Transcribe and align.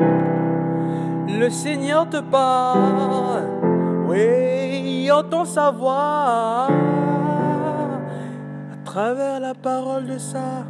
Le 0.00 1.48
Seigneur 1.50 2.08
te 2.08 2.20
parle, 2.20 3.44
oui, 4.08 5.10
entend 5.10 5.44
sa 5.44 5.70
voix 5.70 6.68
à 8.72 8.76
travers 8.84 9.40
la 9.40 9.54
parole 9.54 10.06
de 10.06 10.18
ça. 10.18 10.64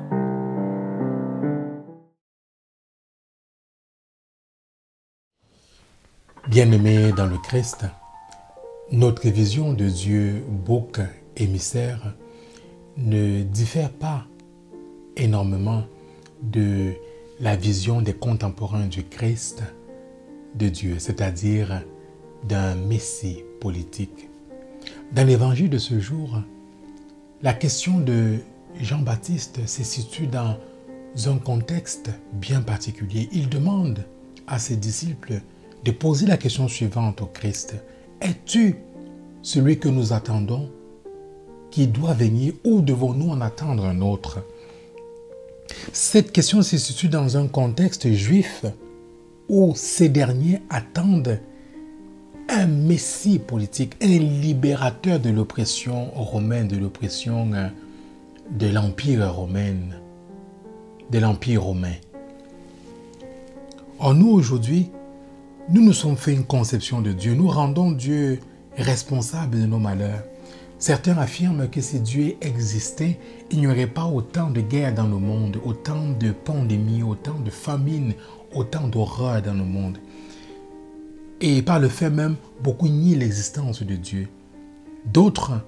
Bien-aimés 6.49 7.13
dans 7.13 7.27
le 7.27 7.39
Christ, 7.39 7.85
notre 8.93 9.29
vision 9.29 9.73
de 9.73 9.89
Dieu, 9.89 10.45
bouc 10.49 11.01
émissaire, 11.37 12.15
ne 12.97 13.43
diffère 13.43 13.91
pas 13.91 14.25
énormément 15.17 15.85
de 16.43 16.95
la 17.41 17.57
vision 17.57 18.03
des 18.03 18.13
contemporains 18.13 18.87
du 18.87 19.03
Christ 19.03 19.63
de 20.55 20.69
Dieu, 20.69 20.97
c'est-à-dire 20.99 21.83
d'un 22.47 22.75
Messie 22.75 23.43
politique. 23.61 24.29
Dans 25.13 25.27
l'évangile 25.27 25.71
de 25.71 25.79
ce 25.79 25.99
jour, 25.99 26.43
la 27.43 27.55
question 27.55 27.99
de 27.99 28.39
Jean-Baptiste 28.79 29.67
se 29.67 29.83
situe 29.83 30.27
dans 30.27 30.57
un 31.27 31.39
contexte 31.39 32.11
bien 32.35 32.61
particulier. 32.61 33.29
Il 33.33 33.49
demande 33.49 34.05
à 34.47 34.59
ses 34.59 34.77
disciples 34.77 35.41
de 35.85 35.91
poser 35.93 36.27
la 36.27 36.37
question 36.37 36.69
suivante 36.69 37.23
au 37.23 37.27
Christ. 37.27 37.75
Es-tu 38.21 38.77
celui 39.43 39.79
que 39.79 39.89
nous 39.89 40.13
attendons 40.13 40.71
qui 41.71 41.87
doit 41.87 42.13
venir 42.13 42.53
ou 42.65 42.83
devons-nous 42.83 43.31
en 43.31 43.41
attendre 43.41 43.87
un 43.87 44.03
autre? 44.03 44.45
Cette 45.93 46.33
question 46.33 46.63
se 46.63 46.79
situe 46.79 47.09
dans 47.09 47.37
un 47.37 47.47
contexte 47.47 48.11
juif 48.13 48.65
où 49.49 49.73
ces 49.75 50.09
derniers 50.09 50.61
attendent 50.71 51.41
un 52.49 52.67
messie 52.67 53.39
politique, 53.39 53.95
un 54.03 54.07
libérateur 54.19 55.21
de 55.21 55.31
l'oppression 55.31 56.11
romaine, 56.15 56.69
de 56.69 56.77
l'oppression 56.77 57.53
euh, 57.55 57.69
de 58.51 58.69
l'empire 58.69 59.33
romain, 59.35 59.77
de 61.11 61.19
l'empire 61.19 61.63
romain. 61.63 61.95
En 63.99 64.15
nous 64.15 64.31
aujourd'hui, 64.31 64.91
nous 65.69 65.83
nous 65.83 65.93
sommes 65.93 66.17
fait 66.17 66.33
une 66.33 66.45
conception 66.45 67.01
de 67.01 67.13
Dieu. 67.13 67.35
Nous 67.35 67.49
rendons 67.49 67.93
Dieu 67.93 68.41
responsable 68.77 69.61
de 69.61 69.67
nos 69.67 69.79
malheurs. 69.79 70.25
Certains 70.81 71.19
affirment 71.19 71.69
que 71.69 71.83
si 71.83 72.01
Dieu 72.01 72.37
existait, 72.41 73.21
il 73.51 73.61
n'y 73.61 73.67
aurait 73.67 73.87
pas 73.87 74.07
autant 74.07 74.49
de 74.51 74.63
guerres 74.63 74.95
dans 74.95 75.07
le 75.07 75.19
monde, 75.19 75.61
autant 75.63 76.09
de 76.19 76.33
pandémies, 76.33 77.03
autant 77.03 77.39
de 77.39 77.51
famines, 77.51 78.15
autant 78.55 78.89
d'horreurs 78.89 79.43
dans 79.43 79.53
le 79.53 79.65
monde. 79.65 79.99
Et 81.43 81.61
par 81.61 81.81
le 81.81 81.91
fait 81.91 82.09
même, 82.09 82.37
beaucoup 82.63 82.89
nient 82.89 83.15
l'existence 83.15 83.83
de 83.83 83.95
Dieu. 83.95 84.29
D'autres 85.05 85.61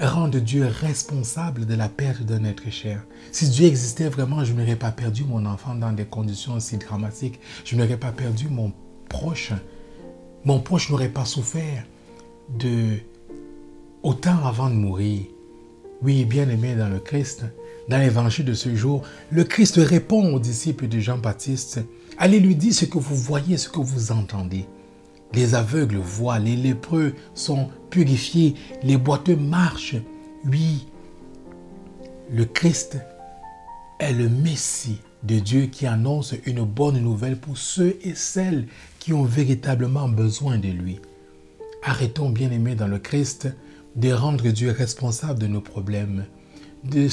rendent 0.00 0.36
Dieu 0.36 0.66
responsable 0.66 1.64
de 1.64 1.74
la 1.74 1.88
perte 1.88 2.22
d'un 2.22 2.42
être 2.42 2.70
cher. 2.70 3.04
Si 3.30 3.48
Dieu 3.48 3.66
existait 3.66 4.08
vraiment, 4.08 4.44
je 4.44 4.54
n'aurais 4.54 4.74
pas 4.74 4.90
perdu 4.90 5.22
mon 5.22 5.46
enfant 5.46 5.76
dans 5.76 5.92
des 5.92 6.04
conditions 6.04 6.54
aussi 6.54 6.78
dramatiques. 6.78 7.38
Je 7.64 7.76
n'aurais 7.76 7.96
pas 7.96 8.10
perdu 8.10 8.48
mon 8.48 8.72
proche. 9.08 9.52
Mon 10.44 10.58
proche 10.58 10.90
n'aurait 10.90 11.08
pas 11.10 11.24
souffert 11.24 11.84
de 12.58 12.98
autant 14.04 14.46
avant 14.46 14.68
de 14.68 14.74
mourir. 14.74 15.22
Oui, 16.02 16.24
bien 16.26 16.48
aimé 16.50 16.76
dans 16.76 16.90
le 16.90 17.00
Christ, 17.00 17.44
dans 17.88 17.98
l'évangile 17.98 18.44
de 18.44 18.52
ce 18.52 18.76
jour, 18.76 19.02
le 19.30 19.44
Christ 19.44 19.76
répond 19.78 20.34
aux 20.34 20.38
disciples 20.38 20.86
de 20.86 21.00
Jean-Baptiste, 21.00 21.80
allez 22.18 22.38
lui 22.38 22.54
dire 22.54 22.74
ce 22.74 22.84
que 22.84 22.98
vous 22.98 23.16
voyez, 23.16 23.56
ce 23.56 23.70
que 23.70 23.80
vous 23.80 24.12
entendez. 24.12 24.66
Les 25.32 25.54
aveugles 25.54 25.96
voient, 25.96 26.38
les 26.38 26.54
lépreux 26.54 27.14
sont 27.34 27.70
purifiés, 27.90 28.54
les 28.82 28.98
boiteux 28.98 29.36
marchent. 29.36 29.96
Oui, 30.44 30.86
le 32.30 32.44
Christ 32.44 32.98
est 33.98 34.12
le 34.12 34.28
Messie 34.28 35.00
de 35.22 35.38
Dieu 35.38 35.66
qui 35.66 35.86
annonce 35.86 36.34
une 36.44 36.64
bonne 36.64 36.98
nouvelle 36.98 37.38
pour 37.38 37.56
ceux 37.56 37.96
et 38.02 38.14
celles 38.14 38.66
qui 38.98 39.14
ont 39.14 39.24
véritablement 39.24 40.08
besoin 40.08 40.58
de 40.58 40.68
lui. 40.68 41.00
Arrêtons, 41.82 42.28
bien 42.28 42.50
aimés 42.50 42.74
dans 42.74 42.86
le 42.86 42.98
Christ, 42.98 43.48
de 43.96 44.12
rendre 44.12 44.48
Dieu 44.48 44.70
responsable 44.70 45.38
de 45.38 45.46
nos 45.46 45.60
problèmes. 45.60 46.26
De, 46.84 47.08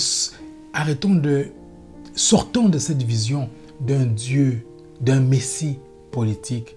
arrêtons 0.73 1.15
de... 1.15 1.47
Sortons 2.13 2.67
de 2.67 2.77
cette 2.77 3.03
vision 3.03 3.49
d'un 3.79 4.05
Dieu, 4.05 4.65
d'un 4.99 5.21
Messie 5.21 5.79
politique. 6.11 6.75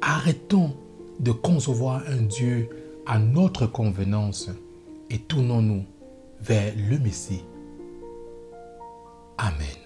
Arrêtons 0.00 0.74
de 1.20 1.30
concevoir 1.30 2.02
un 2.08 2.22
Dieu 2.22 2.68
à 3.06 3.18
notre 3.18 3.66
convenance 3.66 4.50
et 5.10 5.18
tournons-nous 5.18 5.84
vers 6.40 6.72
le 6.76 6.98
Messie. 6.98 7.44
Amen. 9.38 9.81